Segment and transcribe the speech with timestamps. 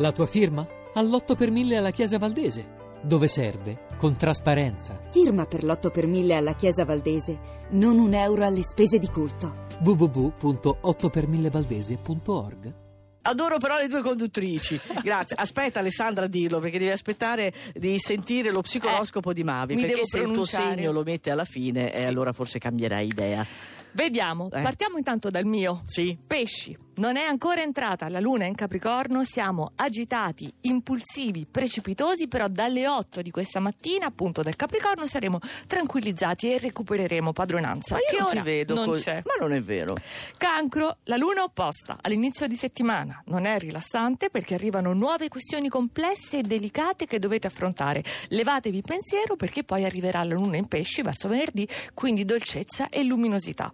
[0.00, 0.66] La tua firma?
[0.94, 2.78] All'8 per 1000 alla Chiesa Valdese.
[3.02, 3.86] Dove serve?
[3.98, 4.98] Con trasparenza.
[5.10, 7.38] Firma per l'8 per 1000 alla Chiesa Valdese,
[7.72, 9.66] non un euro alle spese di culto.
[9.82, 12.74] www.8per1000valdese.org
[13.22, 14.80] Adoro però le due conduttrici.
[15.02, 15.36] Grazie.
[15.38, 19.74] Aspetta Alessandra a dirlo perché devi aspettare di sentire lo psicoroscopo di Mavi.
[19.74, 22.04] mi Perché devo se il tuo segno lo mette alla fine, eh, Sì.
[22.04, 23.46] allora forse cambierai idea.
[23.92, 24.62] Vediamo, Eh.
[24.62, 25.82] partiamo intanto dal mio.
[25.86, 26.16] Sì.
[26.26, 32.86] Pesci, non è ancora entrata la luna in Capricorno, siamo agitati, impulsivi, precipitosi, però dalle
[32.86, 37.94] 8 di questa mattina, appunto del Capricorno, saremo tranquillizzati e recupereremo padronanza.
[37.94, 39.04] Ma io che non ora vedo non così.
[39.04, 39.22] c'è.
[39.24, 39.96] Ma non è vero.
[40.36, 43.22] Cancro, la luna opposta all'inizio di settimana.
[43.26, 48.04] Non è rilassante perché arrivano nuove questioni complesse e delicate che dovete affrontare.
[48.28, 53.72] Levatevi pensiero perché poi arriverà la luna in pesci verso venerdì, quindi dolcezza e luminosità.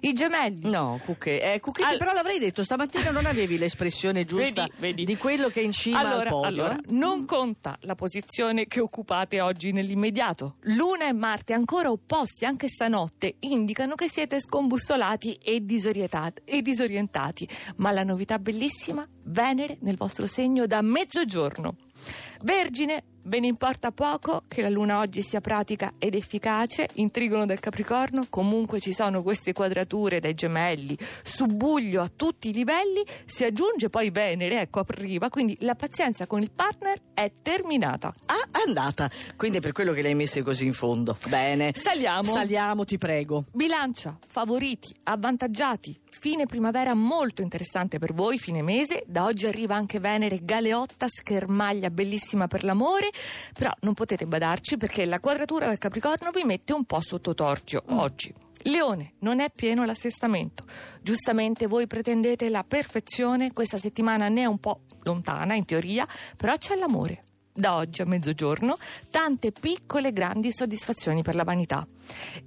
[0.00, 0.70] I gemelli.
[0.70, 1.54] No, Cucche.
[1.54, 5.04] Eh, Cucchetti, Al- però l'avrei detto, stamattina non avevi l'espressione giusta Vedi, vedi.
[5.04, 6.46] di quello che è in cima al Allora, podio.
[6.48, 6.82] allora, eh?
[6.88, 10.56] non conta la posizione che occupate oggi nell'immediato.
[10.62, 15.56] Luna e Marte, ancora opposti anche stanotte, indicano che siete scombussolati e
[16.44, 17.48] e disorientati.
[17.76, 21.76] Ma la novità bellissima, Venere nel vostro segno da mezzogiorno.
[22.42, 27.44] Vergine, ve ne importa poco che la luna oggi sia pratica ed efficace, in trigono
[27.44, 33.44] del Capricorno, comunque ci sono queste quadrature dai gemelli, subbuglio a tutti i livelli, si
[33.44, 38.10] aggiunge poi Venere, ecco arriva, quindi la pazienza con il partner è terminata.
[38.26, 39.10] Ah, andata.
[39.36, 41.16] Quindi è per quello che le hai messe così in fondo.
[41.28, 41.72] Bene.
[41.74, 42.32] Saliamo.
[42.32, 43.44] Saliamo, ti prego.
[43.52, 50.00] Bilancia, favoriti, avvantaggiati, fine primavera molto interessante per voi, fine mese, da oggi arriva anche
[50.00, 53.10] Venere Galeotta, schermaglia bellissima per l'amore,
[53.54, 57.82] però non potete badarci perché la quadratura del Capricorno vi mette un po' sotto torchio
[57.88, 58.34] oggi.
[58.62, 60.64] Leone, non è pieno l'assestamento.
[61.00, 66.04] Giustamente voi pretendete la perfezione, questa settimana ne è un po' lontana in teoria,
[66.36, 67.24] però c'è l'amore.
[67.58, 68.76] Da oggi a mezzogiorno,
[69.10, 71.84] tante piccole e grandi soddisfazioni per la vanità.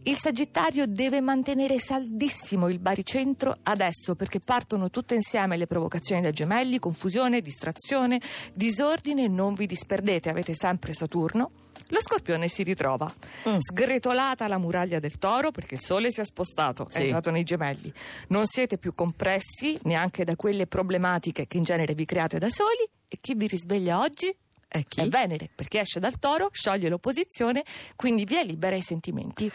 [0.04, 6.32] Il Sagittario deve mantenere saldissimo il baricentro adesso perché partono tutte insieme le provocazioni dai
[6.32, 8.22] gemelli, confusione, distrazione,
[8.54, 11.52] disordine, non vi disperdete, avete sempre Saturno.
[11.90, 13.14] Lo scorpione si ritrova,
[13.50, 13.58] Mm.
[13.60, 17.00] sgretolata la muraglia del toro perché il sole si è spostato, Sì.
[17.00, 17.92] è entrato nei gemelli.
[18.30, 22.88] Non siete più compressi neanche da quelle problematiche che in genere vi create da soli
[23.10, 24.34] e chi vi risveglia oggi?
[24.88, 25.02] Chi?
[25.02, 27.64] È Venere, perché esce dal toro, scioglie l'opposizione,
[27.96, 29.52] quindi via libera i sentimenti.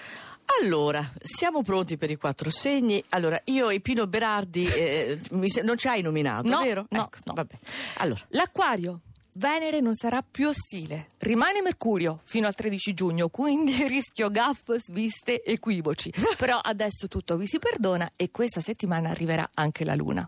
[0.62, 3.02] Allora, siamo pronti per i quattro segni.
[3.10, 5.18] Allora, io e Pino Berardi eh,
[5.64, 6.86] non ci hai nominato, No, vero?
[6.90, 7.32] no, Ecco, no.
[7.34, 7.54] Vabbè.
[7.98, 9.00] Allora, L'acquario.
[9.38, 11.08] Venere non sarà più ostile.
[11.18, 16.10] Rimane Mercurio fino al 13 giugno, quindi rischio gaff, sviste, equivoci.
[16.38, 20.26] Però adesso tutto vi si perdona e questa settimana arriverà anche la Luna.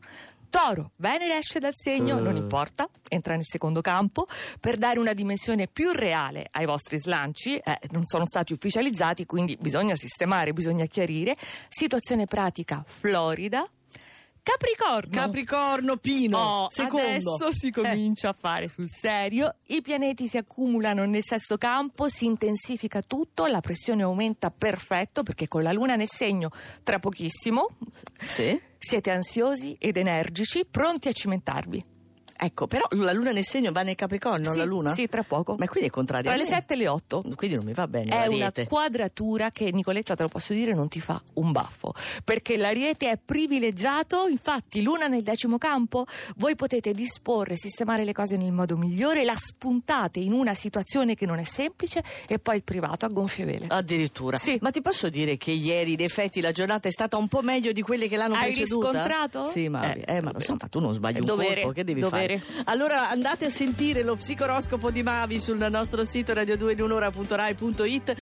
[0.51, 4.27] Toro, Venere esce dal segno, non importa, entra nel secondo campo
[4.61, 9.57] per dare una dimensione più reale ai vostri slanci, eh, non sono stati ufficializzati, quindi
[9.61, 11.35] bisogna sistemare, bisogna chiarire.
[11.69, 13.65] Situazione pratica florida.
[14.51, 15.11] Capricorno.
[15.11, 17.07] Capricorno, Pino, Oh, secondo.
[17.07, 19.57] adesso si comincia a fare sul serio.
[19.67, 25.49] I pianeti si accumulano nel sesto campo, si intensifica tutto, la pressione aumenta perfetto perché
[25.49, 26.51] con la luna nel segno
[26.83, 27.69] tra pochissimo
[28.27, 28.59] Sì.
[28.79, 31.83] siete ansiosi ed energici, pronti a cimentarvi.
[32.41, 34.93] Ecco, però la luna nel segno va nel Capricorno, sì, la luna?
[34.95, 35.57] Sì, tra poco.
[35.59, 36.49] Ma quindi è contraria Tra le me.
[36.49, 37.23] 7 e le 8.
[37.35, 40.89] Quindi non mi va bene È una quadratura che Nicoletta te lo posso dire non
[40.89, 41.93] ti fa un baffo
[42.25, 46.05] perché l'ariete è privilegiato infatti luna nel decimo campo
[46.37, 51.27] voi potete disporre sistemare le cose nel modo migliore la spuntate in una situazione che
[51.27, 54.37] non è semplice e poi il privato a gonfie vele Addirittura.
[54.39, 54.59] Sì.
[54.61, 57.73] Ma ti posso dire che ieri, in effetti, la giornata è stata un po' meglio
[57.73, 58.91] di quelle che l'hanno Hai preceduta?
[58.91, 59.45] riscontrato?
[59.47, 60.37] Sì, ma, Eh, eh, ma vabbè.
[60.39, 62.23] insomma, tu non sbagli È un dovere, colpo, che devi dovere.
[62.23, 62.28] fare?
[62.65, 68.17] Allora andate a sentire lo psicoroscopo di Mavi sul nostro sito radio2 di un'ora.rai.it